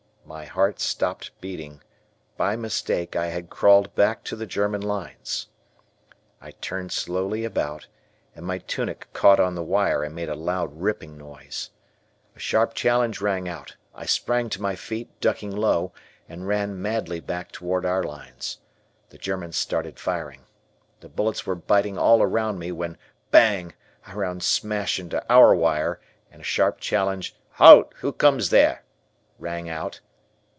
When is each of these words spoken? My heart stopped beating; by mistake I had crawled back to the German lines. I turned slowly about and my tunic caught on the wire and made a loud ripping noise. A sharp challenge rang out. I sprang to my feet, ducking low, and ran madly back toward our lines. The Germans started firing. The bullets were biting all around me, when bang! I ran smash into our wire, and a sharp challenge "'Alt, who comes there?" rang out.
My 0.23 0.45
heart 0.45 0.79
stopped 0.79 1.31
beating; 1.41 1.81
by 2.37 2.55
mistake 2.55 3.17
I 3.17 3.25
had 3.27 3.49
crawled 3.49 3.93
back 3.95 4.23
to 4.25 4.35
the 4.37 4.45
German 4.45 4.79
lines. 4.79 5.47
I 6.39 6.51
turned 6.51 6.93
slowly 6.93 7.43
about 7.43 7.87
and 8.33 8.45
my 8.45 8.59
tunic 8.59 9.09
caught 9.11 9.41
on 9.41 9.55
the 9.55 9.63
wire 9.63 10.05
and 10.05 10.15
made 10.15 10.29
a 10.29 10.35
loud 10.35 10.71
ripping 10.81 11.17
noise. 11.17 11.71
A 12.33 12.39
sharp 12.39 12.73
challenge 12.75 13.19
rang 13.19 13.49
out. 13.49 13.75
I 13.93 14.05
sprang 14.05 14.47
to 14.51 14.61
my 14.61 14.73
feet, 14.73 15.09
ducking 15.19 15.53
low, 15.53 15.91
and 16.29 16.47
ran 16.47 16.81
madly 16.81 17.19
back 17.19 17.51
toward 17.51 17.85
our 17.85 18.01
lines. 18.03 18.59
The 19.09 19.17
Germans 19.17 19.57
started 19.57 19.99
firing. 19.99 20.45
The 21.01 21.09
bullets 21.09 21.45
were 21.45 21.55
biting 21.55 21.97
all 21.97 22.23
around 22.23 22.57
me, 22.57 22.71
when 22.71 22.97
bang! 23.31 23.73
I 24.07 24.13
ran 24.13 24.39
smash 24.39 24.97
into 24.97 25.21
our 25.29 25.53
wire, 25.53 25.99
and 26.31 26.41
a 26.41 26.45
sharp 26.45 26.79
challenge 26.79 27.35
"'Alt, 27.59 27.93
who 27.97 28.13
comes 28.13 28.49
there?" 28.49 28.85
rang 29.37 29.67
out. 29.67 29.99